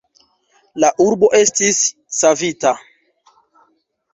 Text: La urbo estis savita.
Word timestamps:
La 0.83 0.89
urbo 1.05 1.29
estis 1.41 1.81
savita. 2.21 2.73